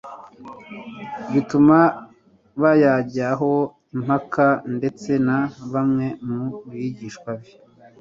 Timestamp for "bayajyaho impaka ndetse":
2.61-5.11